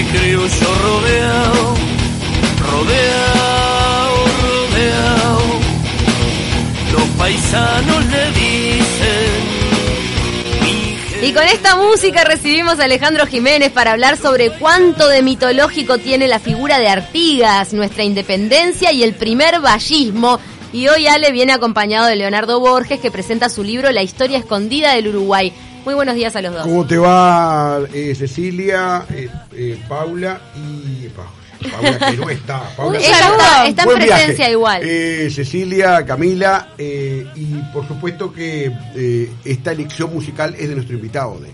[0.00, 1.74] ese criollo rodeado,
[2.70, 5.40] rodeado, rodeado.
[6.92, 9.60] Los paisanos le dicen.
[11.22, 16.28] Y con esta música recibimos a Alejandro Jiménez para hablar sobre cuánto de mitológico tiene
[16.28, 20.40] la figura de Artigas, nuestra independencia y el primer vallismo.
[20.72, 24.94] Y hoy Ale viene acompañado de Leonardo Borges que presenta su libro La historia escondida
[24.94, 25.52] del Uruguay.
[25.84, 26.62] Muy buenos días a los dos.
[26.62, 31.08] ¿Cómo te va eh, Cecilia, eh, eh, Paula y...
[31.68, 32.62] Paula que no está.
[32.76, 34.52] Paula está, está en presencia viaje.
[34.52, 34.82] igual.
[34.84, 40.96] Eh, Cecilia, Camila eh, y por supuesto que eh, esta elección musical es de nuestro
[40.96, 41.50] invitado, de,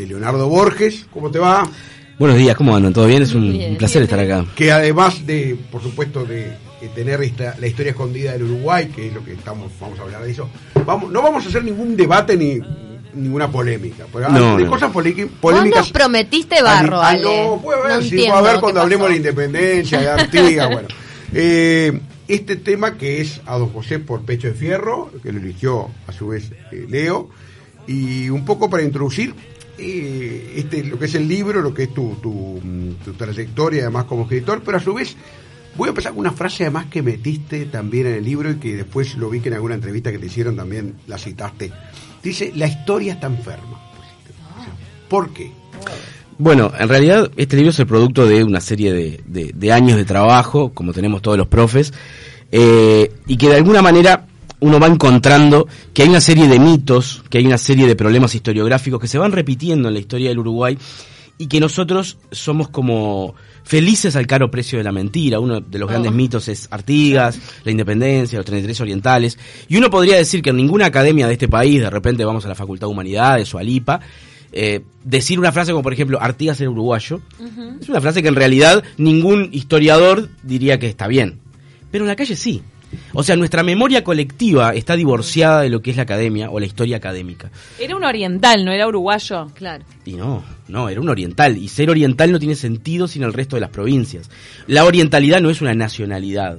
[0.00, 1.06] de Leonardo Borges.
[1.12, 1.68] ¿Cómo te va?
[2.18, 2.92] Buenos días, ¿cómo andan?
[2.92, 3.22] ¿Todo bien?
[3.22, 3.72] Es un, Bien.
[3.72, 4.46] un placer estar acá.
[4.54, 6.46] Que además de, por supuesto, de,
[6.80, 10.02] eh, tener esta, la historia escondida del Uruguay, que es lo que estamos, vamos a
[10.02, 10.48] hablar de eso,
[10.86, 12.60] vamos, no vamos a hacer ningún debate ni
[13.14, 14.04] ninguna polémica.
[14.10, 14.70] Porque No, de no.
[14.70, 15.30] cosas polémicas.
[15.76, 17.22] nos prometiste barro, Ale.
[17.46, 18.82] no, puede haber, No sí, entiendo puede haber cuando pasó.
[18.82, 20.88] hablemos de la independencia, de Artigas, bueno.
[21.36, 25.90] Eh, este tema que es a don José por Pecho de Fierro, que lo eligió
[26.06, 27.28] a su vez eh, Leo,
[27.88, 29.34] y un poco para introducir
[29.76, 32.60] eh, este, lo que es el libro, lo que es tu, tu,
[33.04, 35.16] tu trayectoria además como escritor, pero a su vez
[35.76, 38.76] voy a empezar con una frase además que metiste también en el libro y que
[38.76, 41.72] después lo vi que en alguna entrevista que te hicieron también la citaste.
[42.24, 43.78] Dice, la historia está enferma.
[45.08, 45.52] ¿Por qué?
[46.38, 50.72] Bueno, en realidad este libro es el producto de una serie de, años de trabajo,
[50.72, 51.92] como tenemos todos los profes,
[52.50, 54.26] eh, y que de alguna manera
[54.60, 58.34] uno va encontrando que hay una serie de mitos, que hay una serie de problemas
[58.34, 60.78] historiográficos que se van repitiendo en la historia del Uruguay
[61.36, 65.40] y que nosotros somos como felices al caro precio de la mentira.
[65.40, 69.38] Uno de los grandes mitos es Artigas, la independencia, los 33 orientales.
[69.68, 72.48] Y uno podría decir que en ninguna academia de este país, de repente vamos a
[72.48, 74.00] la Facultad de Humanidades o a LIPA,
[74.52, 77.20] eh, decir una frase como por ejemplo Artigas era uruguayo,
[77.80, 81.40] es una frase que en realidad ningún historiador diría que está bien.
[81.90, 82.62] Pero en la calle sí.
[83.12, 86.66] O sea, nuestra memoria colectiva está divorciada de lo que es la academia o la
[86.66, 87.50] historia académica.
[87.78, 89.48] Era un oriental, no era uruguayo.
[89.54, 89.84] Claro.
[90.04, 91.56] Y no, no, era un oriental.
[91.56, 94.30] Y ser oriental no tiene sentido sin el resto de las provincias.
[94.66, 96.58] La orientalidad no es una nacionalidad.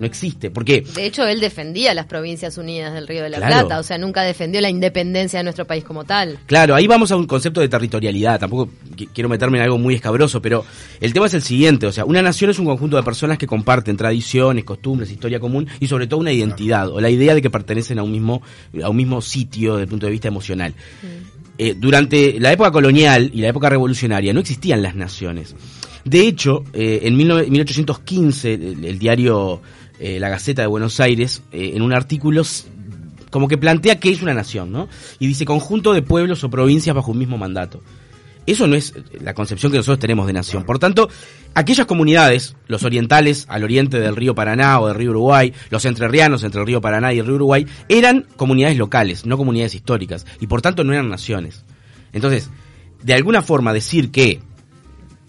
[0.00, 0.50] No existe.
[0.50, 0.80] ¿Por qué?
[0.80, 3.66] De hecho, él defendía las provincias unidas del Río de la Claro.
[3.66, 6.38] Plata, o sea, nunca defendió la independencia de nuestro país como tal.
[6.46, 8.40] Claro, ahí vamos a un concepto de territorialidad.
[8.40, 10.64] Tampoco qui- quiero meterme en algo muy escabroso, pero
[11.00, 11.86] el tema es el siguiente.
[11.86, 15.68] O sea, una nación es un conjunto de personas que comparten tradiciones, costumbres, historia común
[15.78, 18.42] y sobre todo una identidad o la idea de que pertenecen a un mismo,
[18.82, 20.72] a un mismo sitio desde el punto de vista emocional.
[21.58, 25.54] Eh, durante la época colonial y la época revolucionaria no existían las naciones.
[26.04, 29.60] De hecho, eh, en 19- 1815, el, diario
[29.98, 32.42] eh, La Gaceta de Buenos Aires, eh, en un artículo,
[33.30, 34.88] como que plantea qué es una nación, ¿no?
[35.18, 37.80] Y dice conjunto de pueblos o provincias bajo un mismo mandato.
[38.46, 40.64] Eso no es la concepción que nosotros tenemos de nación.
[40.64, 41.08] Por tanto,
[41.54, 46.42] aquellas comunidades, los orientales al oriente del río Paraná o del río Uruguay, los entrerrianos
[46.42, 50.46] entre el río Paraná y el río Uruguay, eran comunidades locales, no comunidades históricas, y
[50.46, 51.64] por tanto no eran naciones.
[52.12, 52.50] Entonces,
[53.02, 54.40] de alguna forma decir que,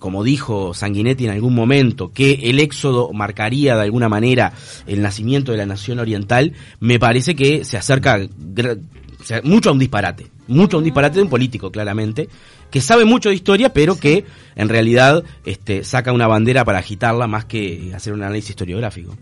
[0.01, 4.51] como dijo Sanguinetti en algún momento, que el éxodo marcaría de alguna manera
[4.87, 8.19] el nacimiento de la nación oriental, me parece que se acerca
[9.43, 12.27] mucho a un disparate, mucho a un disparate de un político, claramente,
[12.71, 14.25] que sabe mucho de historia, pero que
[14.55, 19.15] en realidad este, saca una bandera para agitarla más que hacer un análisis historiográfico.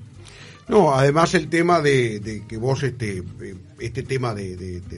[0.69, 4.55] No, además el tema de, que vos, este, eh, este tema de-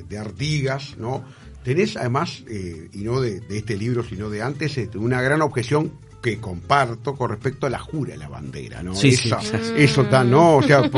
[0.07, 1.23] de Artigas, ¿no?
[1.63, 5.41] Tenés además, eh, y no de, de este libro, sino de antes, este, una gran
[5.41, 5.91] objeción
[6.21, 8.93] que comparto con respecto a la jura la bandera, ¿no?
[8.93, 9.29] Sí, sí.
[9.29, 10.57] Esa- Eso está, ¿no?
[10.57, 10.89] O sea,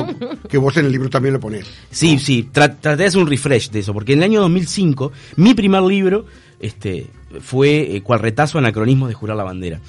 [0.49, 1.65] que vos en el libro también lo ponés.
[1.91, 5.11] Sí, sí, tra- traté de hacer un refresh de eso, porque en el año 2005
[5.37, 6.25] mi primer libro
[6.59, 7.07] este,
[7.41, 9.79] fue eh, Cual retazo anacronismos de jurar la bandera.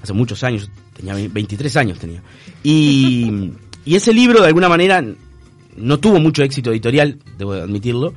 [0.00, 2.22] Hace muchos años, tenía ve- 23 años tenía.
[2.62, 3.52] Y,
[3.84, 5.04] y ese libro de alguna manera
[5.76, 8.14] no tuvo mucho éxito editorial, debo admitirlo.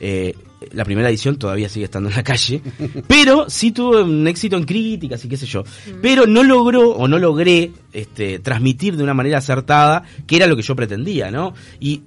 [0.00, 0.34] Eh,
[0.72, 2.60] la primera edición todavía sigue estando en la calle,
[3.06, 5.64] pero sí tuvo un éxito en críticas y qué sé yo.
[6.02, 10.56] Pero no logró o no logré este, transmitir de una manera acertada que era lo
[10.56, 11.54] que yo pretendía, ¿no?
[11.80, 12.02] Y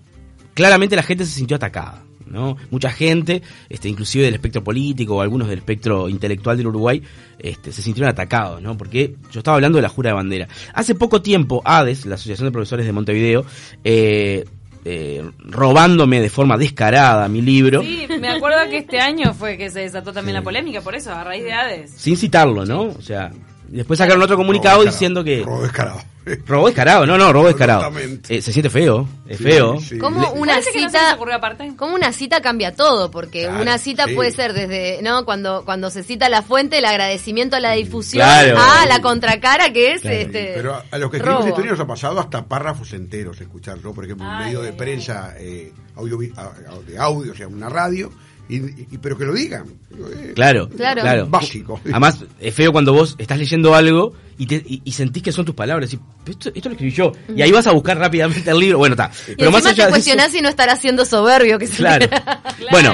[0.54, 2.04] claramente la gente se sintió atacada.
[2.32, 2.56] ¿no?
[2.70, 7.02] Mucha gente, este, inclusive del espectro político o algunos del espectro intelectual del Uruguay,
[7.38, 8.78] este, se sintieron atacados, ¿no?
[8.78, 10.48] Porque yo estaba hablando de la jura de bandera.
[10.74, 13.46] Hace poco tiempo, ADES, la Asociación de Profesores de Montevideo,
[13.84, 14.46] eh,
[14.86, 19.70] eh, robándome de forma descarada mi libro, Sí, me acuerdo que este año fue que
[19.70, 21.92] se desató también la polémica, por eso, a raíz de Hades.
[21.92, 22.84] sin citarlo, ¿no?
[22.84, 23.32] O sea,
[23.72, 25.44] Después sacaron otro comunicado Robo diciendo que...
[25.44, 26.02] Robo descarado.
[26.46, 27.92] Robo descarado, no, no, robo descarado.
[28.30, 29.80] Eh, se siente feo, es Sí, feo.
[29.80, 29.98] sí.
[29.98, 31.74] ¿Cómo una no cita aparte.
[31.76, 33.10] como una cita cambia todo?
[33.10, 34.14] Porque Claro, una cita sí.
[34.14, 35.26] puede ser desde, ¿no?
[35.26, 38.56] Cuando cuando se cita la fuente, el agradecimiento a la difusión, Claro.
[38.60, 40.18] a la contracara que es Claro.
[40.18, 41.50] este Pero a, a los que escribimos robo.
[41.50, 45.72] historia nos ha pasado hasta párrafos enteros escucharlo, por ejemplo, un medio de prensa eh,
[45.96, 48.12] audio, de audio, o sea, una radio,
[48.56, 49.66] y, y- pero que lo digan.
[50.36, 51.02] Claro, Claro.
[51.02, 51.28] claro.
[51.28, 51.80] Básico.
[51.86, 55.46] Además, es feo cuando vos estás leyendo algo y, te- y- y sentís que son
[55.46, 55.94] tus palabras.
[55.94, 57.12] Y, "Pero esto, esto lo escribí yo.
[57.36, 58.78] Y ahí vas a buscar rápidamente el libro.
[58.80, 59.12] Bueno, está.
[59.32, 61.76] Y Pero más allá te de eso- cuestionás si no estará siendo soberbio que se
[61.78, 62.08] Claro.
[62.72, 62.94] Bueno,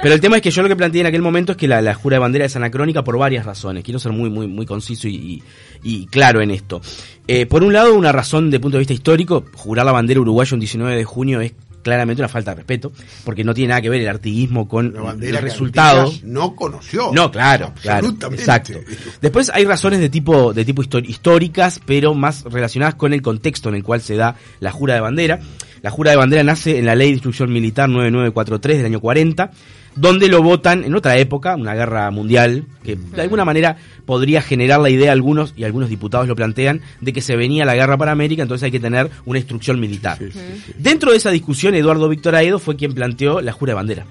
[0.00, 1.80] pero el tema es que yo lo que planteé en aquel momento es que la,
[1.80, 3.84] la jura de bandera es anacrónica por varias razones.
[3.84, 5.42] Quiero ser muy, muy, muy conciso y, y-
[5.82, 6.80] y claro en esto.
[7.26, 10.54] Eh, por un lado, una razón de punto de vista histórico, jurar la bandera uruguaya
[10.54, 11.52] un 19 de junio es
[11.84, 12.92] claramente una falta de respeto,
[13.24, 16.12] porque no tiene nada que ver el artiguismo con el resultado.
[16.24, 17.12] No conoció.
[17.12, 18.42] No, claro, claro, Absolutamente.
[18.42, 18.80] exacto.
[19.20, 23.76] Después hay razones de tipo de tipo históricas, pero más relacionadas con el contexto en
[23.76, 25.38] el cual se da la jura de bandera.
[25.82, 29.50] La jura de bandera nace en la Ley de Instrucción Militar 9943 del año 40,
[29.96, 34.80] donde lo votan en otra época, una guerra mundial, que de alguna manera podría generar
[34.80, 38.12] la idea algunos y algunos diputados lo plantean de que se venía la guerra para
[38.12, 40.18] América, entonces hay que tener una instrucción militar.
[40.18, 40.72] Sí, sí, sí.
[40.78, 44.06] Dentro de esa discusión, Eduardo Víctor Aedo fue quien planteó la jura de bandera.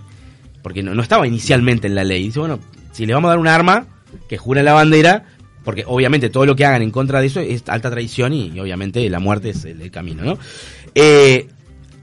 [0.61, 2.23] Porque no, no estaba inicialmente en la ley.
[2.23, 2.59] Dice, bueno,
[2.93, 3.87] si le vamos a dar un arma,
[4.29, 5.25] que juren la bandera,
[5.63, 8.59] porque obviamente todo lo que hagan en contra de eso es alta traición y, y
[8.59, 10.37] obviamente la muerte es el, el camino, ¿no?
[10.95, 11.47] Eh,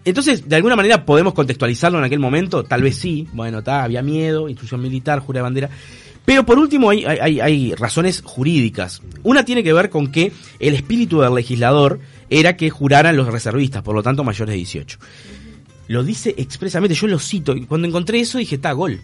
[0.05, 4.03] entonces, de alguna manera podemos contextualizarlo en aquel momento, tal vez sí, bueno, está, había
[4.03, 5.71] miedo, instrucción militar, jura de bandera.
[6.25, 9.03] Pero por último hay, hay- hay, hay razones jurídicas.
[9.23, 11.99] Una tiene que ver con que el espíritu del legislador
[12.29, 14.99] era que juraran los reservistas, por lo tanto mayores de 18.
[15.89, 19.01] Lo dice expresamente, yo lo cito, y cuando encontré eso dije, está, gol.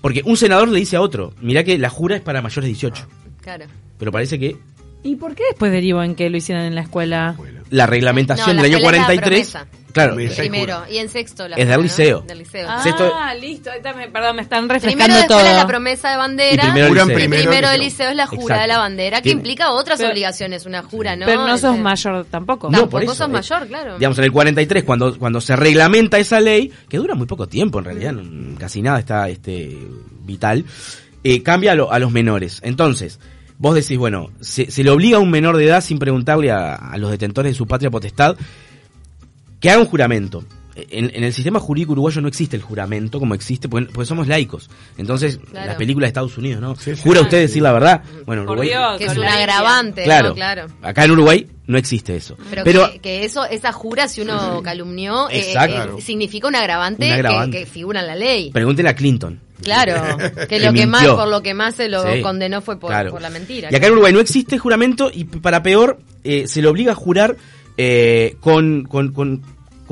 [0.00, 2.68] Porque un senador le dice a otro, mirá que la jura es para mayores de
[2.72, 3.06] 18.
[3.40, 3.66] Claro.
[3.98, 4.56] Pero parece que
[5.04, 7.36] ¿Y por qué después derivó en que lo hicieran en la escuela?
[7.70, 9.66] la reglamentación No, la del año escuela es la 43, promesa.
[9.92, 10.36] claro, Promesa.
[10.42, 12.20] Primero, y en sexto la Es del liceo.
[12.20, 12.66] Del liceo.
[12.68, 13.10] Ah, Sexto-
[13.40, 13.70] listo.
[13.96, 15.56] me- perdón, me están Primero refrescando de escuela todo.
[15.56, 16.62] la promesa de bandera.
[16.64, 17.18] Y primero Juran liceo.
[17.18, 18.04] y primero primero el del liceo.
[18.06, 18.60] liceo es la jura Exacto.
[18.60, 21.24] de la bandera, que Tiene- implica otras Pero- obligaciones, una jura, ¿no?
[21.24, 22.66] Pero no sos Este, mayor tampoco.
[22.68, 23.94] No, Tampoco por eso, sos eh, mayor, claro.
[23.98, 27.78] Digamos, en el 43, cuando, cuando se reglamenta esa ley, que dura muy poco tiempo
[27.78, 29.78] en realidad, no- casi nada está este
[30.24, 30.66] vital,
[31.24, 32.60] eh, cambia a, lo- a los menores.
[32.62, 33.18] Entonces,
[33.62, 36.74] vos decís, bueno, se, se le obliga a un menor de edad sin preguntarle a,
[36.74, 38.36] a los detentores de su patria potestad
[39.60, 40.44] que haga un juramento.
[40.74, 44.26] En, en el sistema jurídico uruguayo no existe el juramento como existe, porque, porque somos
[44.26, 44.70] laicos.
[44.96, 45.66] Entonces, Claro.
[45.66, 46.74] las películas de Estados Unidos, ¿no?
[46.76, 47.02] Sí, sí.
[47.02, 48.02] Jura usted decir la verdad.
[48.24, 48.98] Bueno, Por Uruguay, Dios.
[48.98, 50.34] que es un agravante, claro, ¿no?
[50.34, 50.66] Claro.
[50.80, 52.36] acá en Uruguay no existe eso.
[52.50, 57.02] Pero, Pero, que, que eso, esa jura, si uno calumnió, eh, eh, significa un agravante,
[57.04, 57.58] Un que- agravante.
[57.60, 58.50] Que, figura en la ley.
[58.50, 59.40] pregúntenle a Clinton.
[59.62, 60.16] Claro,
[60.48, 63.10] que lo que más, por lo que más se lo Sí, condenó fue por, claro.
[63.10, 63.68] por la mentira.
[63.70, 66.94] Y acá en Uruguay no existe juramento y para peor eh, se le obliga a
[66.94, 67.36] jurar
[67.76, 69.42] eh, con, con, con,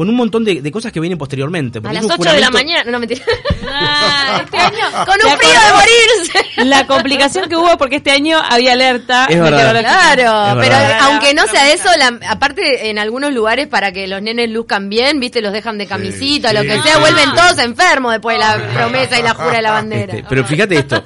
[0.01, 1.79] con un montón de, de cosas que vienen posteriormente.
[1.79, 3.23] A las es un 8 de la mañana, no mentira.
[3.71, 5.05] Ah, este año.
[5.05, 6.65] Con ¿te un frío de morirse.
[6.65, 9.27] La complicación que hubo porque este año había alerta.
[9.29, 9.79] Es verdad.
[9.81, 10.99] Claro, Es pero verdad.
[11.03, 15.21] aunque no sea eso, la- aparte en algunos lugares para que los nenes luzcan bien,
[15.21, 16.81] viste, los dejan de camisita, sí, lo que sí.
[16.83, 20.15] sea, vuelven todos enfermos después de la promesa y la jura de la bandera.
[20.15, 21.05] Este, pero fíjate esto,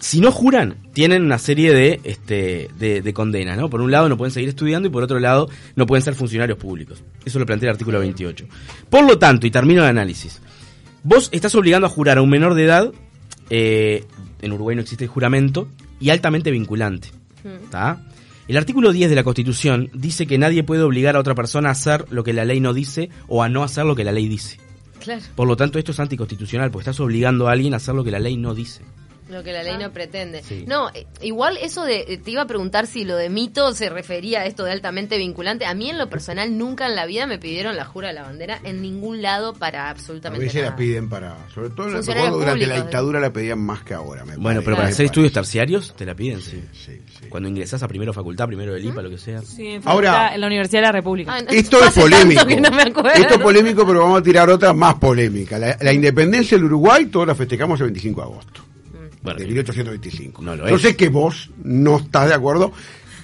[0.00, 3.68] si no juran, tienen una serie de, este, de, de condenas, ¿no?
[3.68, 6.56] Por un lado no pueden seguir estudiando y por otro lado no pueden ser funcionarios
[6.56, 7.02] públicos.
[7.24, 8.46] Eso lo plantea el artículo 28.
[8.88, 10.40] Por lo tanto, y termino el análisis,
[11.02, 12.92] vos estás obligando a jurar a un menor de edad,
[13.50, 14.04] eh,
[14.40, 15.68] en Uruguay no existe el juramento,
[16.00, 17.08] y altamente vinculante.
[17.44, 18.00] ¿Está?
[18.46, 21.72] El artículo 10 de la Constitución dice que nadie puede obligar a otra persona a
[21.72, 24.28] hacer lo que la ley no dice o a no hacer lo que la ley
[24.28, 24.58] dice.
[25.00, 28.04] Claro, Por lo tanto, esto es anticonstitucional, porque estás obligando a alguien a hacer lo
[28.04, 28.82] que la ley no dice.
[29.28, 30.42] Lo que la ley no pretende.
[30.42, 30.64] Sí.
[30.66, 33.88] No, eh, igual eso de, eh, te iba a preguntar si lo de mito se
[33.88, 35.64] refería a esto de altamente vinculante.
[35.64, 38.22] A mí en lo personal nunca en la vida me pidieron la jura de la
[38.22, 42.12] bandera en ningún lado para A absolutamente veces la piden para, sobre todo durante
[42.44, 44.24] la públicos, dictadura la pedían más que ahora.
[44.24, 46.62] me Bueno, parece, pero para me hacer estudios terciarios te la piden, sí.
[46.72, 47.26] Sí, sí.
[47.28, 49.40] Cuando ingresás a primero facultad, primero del IPA, lo que sea.
[49.40, 51.34] Sí, en, Ahora- en la Universidad de la República.
[51.34, 52.44] Ah, no, Esto es polémico.
[52.44, 53.08] no.
[53.10, 55.58] Esto es polémico, pero vamos a tirar otra más polémica.
[55.58, 58.64] La, la independencia del Uruguay, todos la festejamos el 25 de agosto
[59.24, 60.42] Bueno, de 1825.
[60.42, 60.82] No lo es.
[60.82, 62.72] sé que vos no estás de acuerdo,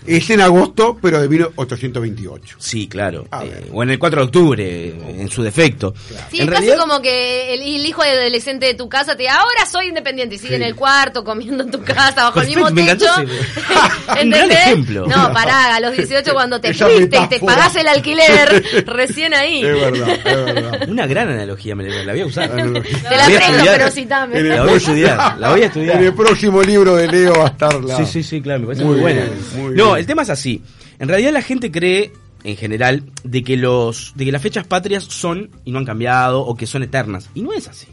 [0.06, 2.56] Es en agosto, pero de 1828.
[2.58, 3.26] Sí, claro.
[3.30, 4.88] A Eh, o en el 4 de octubre,
[5.20, 5.94] en su defecto.
[6.30, 9.22] Sí, en es casi realidad, como que el, el hijo adolescente de tu casa te
[9.24, 10.54] diga, ahora soy independiente, y sigue Sí.
[10.56, 13.06] en el cuarto, comiendo en tu casa, bajo el mismo me techo.
[14.06, 14.58] gran ¿Entendés?
[14.58, 15.06] ejemplo.
[15.06, 19.64] No, pará, a los 18 cuando te fuiste y te pagás el alquiler, recién ahí.
[19.64, 20.88] Es verdad, es verdad.
[20.88, 22.50] Una gran analogía, me la la voy a usar.
[22.50, 23.76] Te la voy a presto, estudiar.
[23.78, 24.40] pero citame.
[24.42, 25.96] La voy a estudiar, la voy a estudiar.
[25.96, 27.96] En el próximo libro de Leo va a estar la...
[27.96, 29.20] Sí, sí, sí, claro, me parece Muy muy, buena.
[29.22, 30.00] bien, muy no, bien.
[30.00, 30.62] el tema es así.
[30.98, 32.12] En realidad la gente cree,
[32.44, 36.40] en general, de que los, de que las fechas patrias son y no han cambiado
[36.40, 37.30] o que son eternas.
[37.34, 37.86] Y no es así.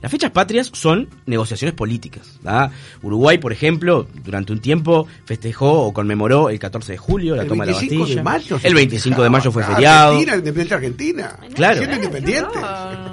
[0.00, 2.40] Las fechas patrias son negociaciones políticas.
[2.42, 2.72] ¿da?
[3.02, 7.48] Uruguay, por ejemplo, durante un tiempo festejó o conmemoró el 14 de julio la El
[7.48, 8.16] toma de la 25 Bastilla.
[8.20, 8.60] de mayo.
[8.64, 9.76] el 25 de mayo fue festejaba.
[9.76, 10.10] feriado.
[10.10, 11.36] Argentina, independiente Argentina.
[11.54, 11.78] Claro.
[11.78, 12.62] Siendo independientes.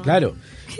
[0.01, 0.35] Claro.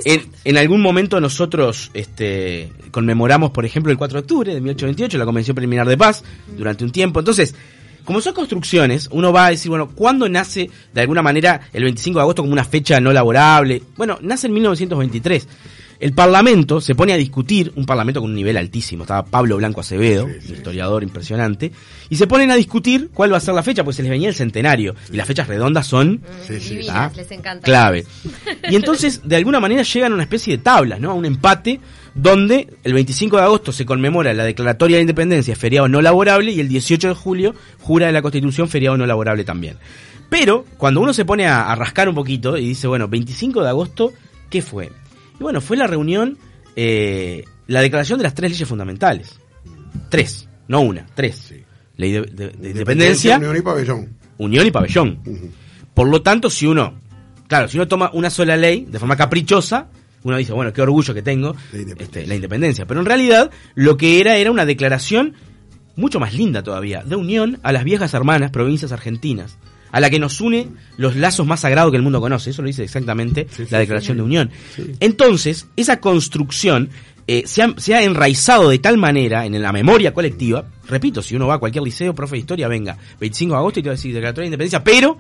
[0.06, 5.18] En, en algún momento nosotros este, conmemoramos, por ejemplo, el 4 de octubre de 1828,
[5.18, 6.24] la Convención Preliminar de Paz,
[6.56, 7.20] durante un tiempo.
[7.20, 7.56] Entonces,
[8.06, 12.18] como son construcciones, uno va a decir, bueno, ¿cuándo nace de alguna manera el 25
[12.18, 13.84] de agosto como una fecha no laborable?
[13.98, 15.48] Bueno, nace en 1923.
[16.00, 19.82] El Parlamento se pone a discutir, un Parlamento con un nivel altísimo, estaba Pablo Blanco
[19.82, 20.48] Acevedo, Sí, sí.
[20.52, 21.74] un historiador impresionante,
[22.10, 24.30] y se ponen a discutir cuál va a ser la fecha, pues se les venía
[24.30, 26.70] el centenario, y las fechas redondas son Sí, sí.
[26.76, 27.12] Divinas, ¿Ah?
[27.18, 27.66] les encanta.
[27.66, 28.06] clave.
[28.70, 31.12] Y entonces, de alguna manera, llegan a una especie de tablas, ¿no?
[31.12, 31.82] A un empate
[32.16, 36.62] donde el 25 de agosto se conmemora la declaratoria de independencia, feriado no laborable, y
[36.62, 39.76] el 18 de julio jura de la Constitución, feriado no laborable también.
[40.30, 43.68] Pero, cuando uno se pone a, a rascar un poquito y dice, bueno, 25 de
[43.70, 44.14] agosto,
[44.50, 44.92] ¿qué fue?
[45.40, 46.38] Y bueno, fue la reunión,
[46.76, 49.40] eh, la declaración de las tres leyes fundamentales.
[50.10, 51.36] Tres, no una, tres.
[51.50, 51.64] Sí.
[51.98, 54.10] Ley de, de- de independencia, Unión y pabellón.
[54.38, 55.20] unión y pabellón.
[55.94, 56.94] Por lo tanto, si uno,
[57.48, 59.88] claro, si uno toma una sola ley de forma caprichosa,
[60.24, 62.04] uno dice, bueno, qué orgullo que tengo La independencia.
[62.04, 62.86] este, la independencia.
[62.86, 65.34] Pero en realidad, lo que era era una declaración
[65.96, 69.58] mucho más linda todavía, de unión a las viejas hermanas provincias argentinas,
[69.92, 70.68] a la que nos une
[70.98, 72.50] los lazos más sagrados que el mundo conoce.
[72.52, 74.18] Eso lo dice exactamente Sí, sí, la declaración sí.
[74.20, 74.52] de unión.
[74.76, 74.92] Sí.
[75.00, 76.90] Entonces, esa construcción
[77.28, 80.66] eh, se, ha, se ha enraizado de tal manera en la memoria colectiva.
[80.88, 83.84] Repito, si uno va a cualquier liceo, profe de historia, venga, 25 de agosto y
[83.84, 85.18] te va a decir declaratoria de independencia, pero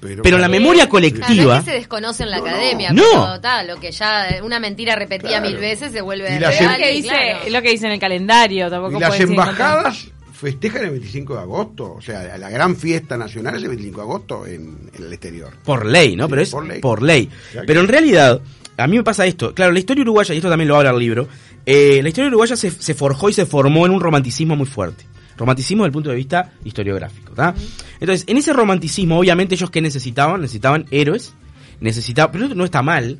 [0.00, 1.58] Pero, pero la claro, memoria Claro, no colectiva.
[1.58, 3.02] es que se desconoce en la No, academia, No.
[3.12, 5.48] pero ta, lo que ya una mentira repetida Claro.
[5.50, 6.52] mil veces se vuelve Y real.
[6.54, 7.38] es lo que dice, claro.
[7.50, 10.06] lo que dice en el calendario, tampoco Y las embajadas
[10.40, 11.94] festejan el 25 de agosto.
[11.94, 15.50] O sea, la gran fiesta nacional es el 25 de agosto en, en el exterior.
[15.64, 16.24] Por ley, ¿no?
[16.24, 16.80] Sí, Pero es por ley.
[16.80, 17.28] por ley.
[17.66, 18.40] Pero en realidad,
[18.76, 19.54] a mí me pasa esto.
[19.54, 21.28] Claro, la historia uruguaya, y esto también lo habla el libro,
[21.66, 25.04] eh, la historia uruguaya se, se forjó y se formó en un romanticismo muy fuerte.
[25.36, 27.54] Romanticismo desde el punto de vista historiográfico, ¿tá?
[27.98, 30.40] Entonces, en ese romanticismo, obviamente, ellos que necesitaban?
[30.40, 31.32] Necesitaban héroes,
[31.80, 33.18] necesitaban, pero no está mal.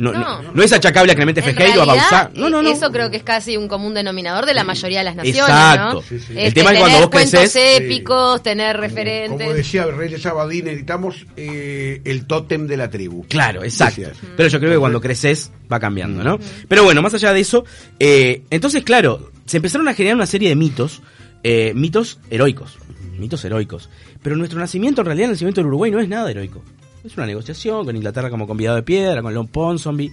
[0.00, 0.52] No, no, No.
[0.54, 2.30] no es achacable a Clemente En Fejeiro, a realidad, Bauzá.
[2.34, 2.70] No, no, no.
[2.70, 5.94] Eso creo que es casi un común denominador de la mayoría de las naciones, Exacto.
[5.94, 6.00] ¿no?
[6.02, 6.24] Sí, sí.
[6.30, 9.54] Este, El tema es cuando vos crecés- épicos, tener Como referentes.
[9.54, 13.26] decía el rey de Sabadín, necesitamos eh, el tótem de la tribu.
[13.28, 14.00] Claro, exacto.
[14.00, 14.14] Decía.
[14.36, 16.38] Pero yo creo que cuando creces va cambiando, ¿no?
[16.66, 17.64] Pero bueno, más allá de eso,
[17.98, 21.02] eh, entonces, claro, se empezaron a generar una serie de mitos,
[21.42, 22.78] eh, mitos heroicos,
[23.18, 23.90] mitos heroicos.
[24.22, 26.62] Pero nuestro nacimiento, en realidad, el nacimiento del Uruguay no es nada heroico.
[27.04, 30.12] Es una negociación con Inglaterra como convidado de piedra, con Leon Ponsonby,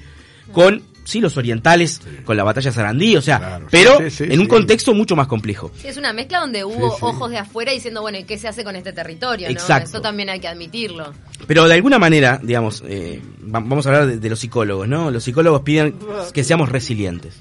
[0.53, 4.24] con, sí, los orientales, con la batalla de Sarandí, o sea, Claro, pero sí, sí,
[4.24, 4.50] en un sí.
[4.50, 5.72] contexto mucho más complejo.
[5.77, 6.98] Sí, es una mezcla donde hubo sí.
[7.01, 9.48] ojos de afuera diciendo, bueno, ¿y qué se hace con este territorio?
[9.48, 9.51] ¿no?
[9.51, 9.89] Exacto.
[9.89, 11.12] Eso también hay que admitirlo.
[11.46, 15.12] Pero de alguna manera, digamos, eh, va- vamos a hablar de, de los psicólogos, ¿no?
[15.12, 15.96] Los psicólogos piden
[16.34, 17.36] que seamos resilientes.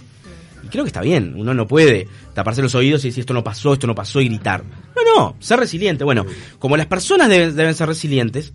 [0.65, 3.45] Y creo que está bien, uno no puede taparse los oídos y decir esto no
[3.45, 4.65] pasó, esto no pasó y gritar.
[4.97, 6.03] No, no, ser resiliente.
[6.03, 6.26] Bueno,
[6.59, 8.53] como las personas deben, deben ser resilientes,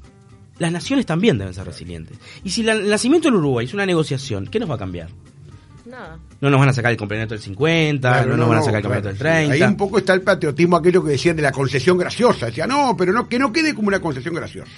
[0.61, 2.17] las naciones también deben ser resilientes.
[2.43, 5.09] Y si la- el nacimiento en Uruguay es una negociación, ¿qué nos va a cambiar?
[5.85, 6.19] Nada.
[6.39, 8.77] No nos van a sacar el campeonato del 50, Claro, no nos van a sacar
[8.77, 9.47] el claro, campeonato del sí.
[9.49, 9.65] 30.
[9.65, 12.45] Ahí un poco está el patriotismo, aquello que decían de la concesión graciosa.
[12.45, 14.71] Decía, no, pero no que no quede como una concesión graciosa.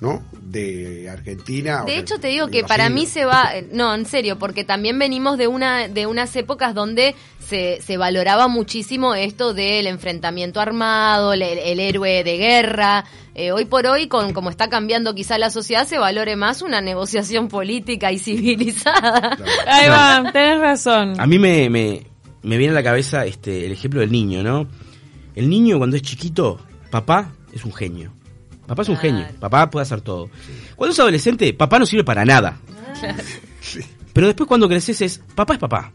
[0.00, 0.22] ¿No?
[0.42, 1.82] De Argentina.
[1.82, 4.62] o De hecho te digo que para mí se va, eh, no, en serio, porque
[4.62, 10.60] también venimos de una de unas épocas donde se, se valoraba muchísimo esto del enfrentamiento
[10.60, 13.04] armado, el, el héroe de guerra.
[13.34, 16.80] Eh, hoy por hoy, con como está cambiando quizá la sociedad, se valore más una
[16.80, 19.36] negociación política y civilizada.
[19.66, 21.20] Ahí va, tenés razón.
[21.20, 22.06] A mí me, me,
[22.42, 24.68] me viene a la cabeza este, el ejemplo del niño, ¿no?
[25.34, 26.58] El niño cuando es chiquito,
[26.90, 28.15] papá es un genio.
[28.66, 29.16] Papá es un Claro.
[29.18, 30.28] genio, papá puede hacer todo.
[30.74, 32.58] Cuando es adolescente, papá no sirve para nada.
[34.12, 35.92] Pero después cuando creces es, papá es papá.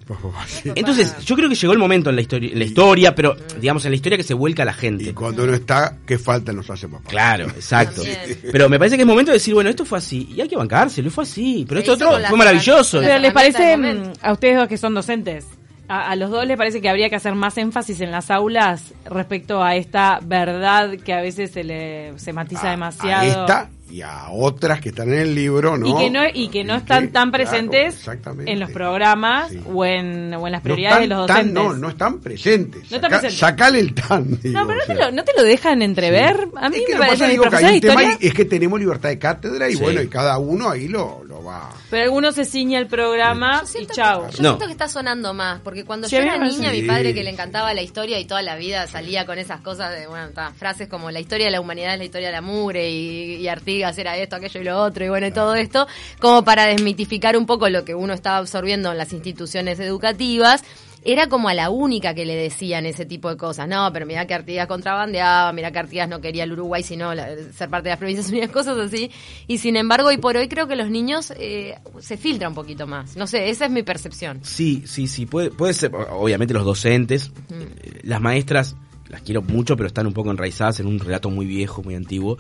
[0.76, 3.84] Entonces, yo creo que llegó el momento en la historia, en la historia, pero digamos
[3.86, 5.14] en la historia que se vuelca a la Y gente.
[5.16, 7.10] cuando no está, ¿qué falta nos hace papá?
[7.10, 8.04] Claro, exacto.
[8.52, 10.56] Pero me parece que es momento de decir, bueno, esto fue así, y hay que
[10.56, 13.00] bancárselo, fue así, pero esto otro fue maravilloso.
[13.00, 15.48] Pero les parece mm, a ustedes dos que son docentes,
[15.92, 18.94] a, a los dos les parece que habría que hacer más énfasis en las aulas
[19.06, 23.22] respecto a esta verdad que a veces se le se matiza A- demasiado.
[23.22, 25.86] A esta y a otras que están en el libro, ¿no?
[25.86, 28.08] Y que no, y que no están que, tan presentes
[28.46, 29.62] en los programas Sí.
[29.70, 31.54] o, en, o en las No prioridades de los tan- docentes.
[31.64, 32.90] no, no están presentes.
[32.90, 33.38] No están Saca- presentes.
[33.40, 34.40] Sacale el tan.
[34.42, 36.48] digo, No, pero no te, lo, no te lo dejan entrever.
[36.56, 38.46] A mí Es que me que parece digo, que profesora hay un tema es que
[38.46, 39.82] tenemos libertad de cátedra y Sí.
[39.84, 41.70] bueno, y cada uno ahí lo, lo va.
[41.90, 44.32] Pero alguno se ciña el programa Yo y que, yo No.
[44.32, 47.30] siento que está sonando más, porque cuando Sí, yo era niña, mi padre que le
[47.32, 50.88] encantaba la historia y toda la vida salía con esas cosas de, bueno, ta, frases
[50.88, 53.98] como la historia de la humanidad es la historia de la mugre y, y Artigas
[53.98, 55.88] era esto, aquello y lo otro, y bueno, y todo esto,
[56.20, 60.64] como para desmitificar un poco lo que uno estaba absorbiendo en las instituciones educativas.
[61.04, 63.68] Era como a la única que le decían ese tipo de cosas.
[63.68, 67.36] No, pero mira que Artigas contrabandeaba, mira que Artigas no quería el Uruguay, sino la-
[67.54, 69.10] ser parte de las provincias unidas, cosas así.
[69.48, 72.86] Y sin embargo, hoy por hoy creo que los niños eh, se filtra un poquito
[72.86, 73.16] más.
[73.18, 74.40] No sé, esa es mi percepción.
[74.44, 78.76] Sí, sí, sí, puede, puede ser, obviamente los docentes, eh, las maestras,
[79.10, 82.38] las quiero mucho, pero están un poco enraizadas en un relato muy viejo, muy antiguo.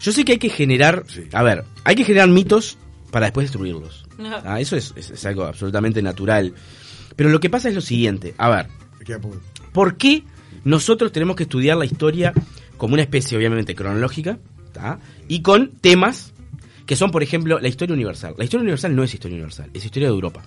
[0.00, 1.22] Yo sé que hay que generar, Sí.
[1.32, 2.76] a ver, hay que generar mitos
[3.10, 4.04] para después destruirlos.
[4.44, 6.52] Ah, eso es, es- es algo absolutamente natural.
[7.16, 8.66] Pero lo que pasa es lo siguiente, a ver.
[9.72, 10.24] ¿por qué
[10.64, 12.32] nosotros tenemos que estudiar la historia
[12.76, 14.38] como una especie, obviamente, cronológica,
[14.72, 14.98] ¿tá?
[15.28, 16.32] y con temas
[16.86, 18.34] que son, por ejemplo, la historia universal?
[18.36, 20.42] La historia universal no es historia universal, es historia de Europa,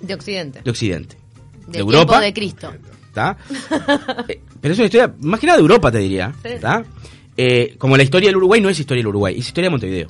[0.00, 0.62] De Occidente.
[0.62, 1.16] de Occidente.
[1.66, 1.98] De, de Europa.
[1.98, 2.72] tiempo de Cristo.
[3.12, 3.36] ¿tá?
[4.28, 6.32] Eh, pero es una historia, más que nada de Europa, te diría.
[7.36, 10.08] Eh, como la historia del Uruguay no es historia del Uruguay, es historia de Montevideo.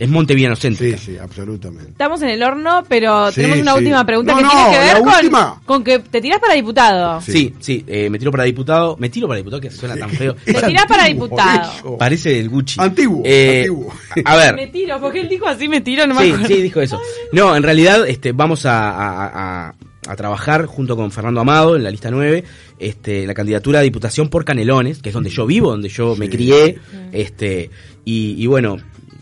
[0.00, 0.96] Es montevideano Sí, céntrica.
[0.96, 1.90] sí, absolutamente.
[1.90, 3.78] Estamos en el horno, pero Sí, tenemos una sí.
[3.78, 7.20] última pregunta No, que no, tiene que ver con, con que te tirás para diputado.
[7.20, 8.96] Sí, sí, eh, me tiro para diputado.
[8.98, 10.34] Me tiro para diputado, que suena tan feo.
[10.44, 11.70] Te tirás para diputado.
[11.78, 11.98] eso.
[11.98, 12.80] Parece el Gucci.
[12.80, 13.92] Antiguo, Eh, antiguo.
[14.24, 16.46] A ver, Me tiro, porque él dijo así, me tiro, no me sí, acuerdo.
[16.48, 16.98] sí, dijo eso.
[17.32, 19.74] No, en realidad este, vamos a, a- a-
[20.08, 22.42] a trabajar junto con Fernando Amado en la lista 9,
[22.78, 26.24] este, la candidatura a diputación por Canelones, que es donde yo vivo, donde yo me
[26.24, 26.32] Sí.
[26.32, 26.78] crié,
[27.12, 27.70] este,
[28.06, 28.78] y, y bueno,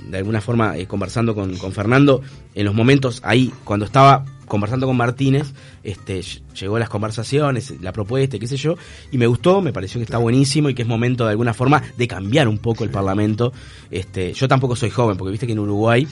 [0.08, 2.22] de alguna forma eh, conversando con, con Fernando,
[2.54, 5.52] en los momentos ahí, cuando estaba conversando con Martínez,
[5.84, 8.76] este, ll- llegó las conversaciones, la propuesta, y qué sé yo,
[9.12, 11.82] y me gustó, me pareció que está buenísimo y que es momento de alguna forma
[11.96, 13.52] de cambiar un poco el Parlamento.
[13.90, 16.08] Este, yo tampoco soy joven, porque viste que en Uruguay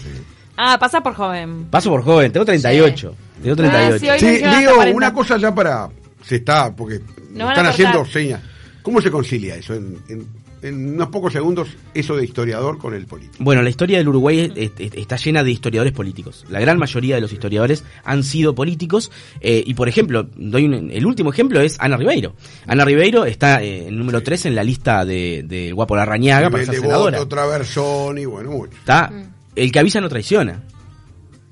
[0.58, 1.66] Ah, pasa por joven.
[1.70, 4.12] paso por joven, tengo 38, tengo 38.
[4.12, 4.96] Ah, sí, Sí, 40.
[4.96, 5.88] una cosa ya para.
[6.22, 8.40] Se está, porque están haciendo señas.
[8.82, 9.74] ¿Cómo se concilia eso?
[9.74, 10.26] En, en-
[10.66, 13.37] en unos pocos segundos, eso de historiador con el político.
[13.42, 16.44] Bueno, la historia del Uruguay es- es- está llena de historiadores políticos.
[16.49, 19.11] La gran mayoría de los historiadores han sido políticos.
[19.40, 22.35] eh, y por ejemplo, doy un- el último ejemplo es Ana Ribeiro.
[22.66, 26.64] Ana Ribeiro está eh, en número 3 en la lista de, de Guapo Larrañaga para
[26.64, 27.19] ser senadora.
[27.19, 28.73] voto, Traversón y bueno, mucho.
[28.78, 29.12] Está,
[29.54, 30.62] el que avisa no traiciona.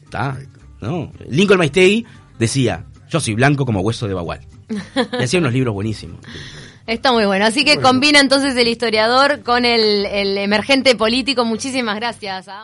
[0.04, 0.38] Está,
[0.80, 1.10] ¿no?
[1.28, 2.04] Lincoln Maistegui
[2.38, 4.40] decía, yo soy blanco como hueso de bagual.
[5.20, 6.18] Y hacía unos libros buenísimos.
[6.86, 7.46] Está muy bueno.
[7.46, 7.88] Así que Bueno.
[7.88, 11.44] combina entonces el historiador con el, el emergente político.
[11.44, 12.48] Muchísimas gracias.
[12.48, 12.62] a ambos.